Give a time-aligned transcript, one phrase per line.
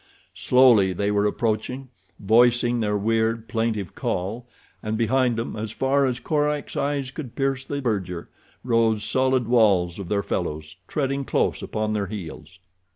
[0.33, 1.89] Slowly they were approaching,
[2.19, 4.47] voicing their weird, plaintive call,
[4.81, 8.27] and behind them, as far as Korak's eyes could pierce the verdure,
[8.63, 12.57] rose solid walls of their fellows treading close upon their heels.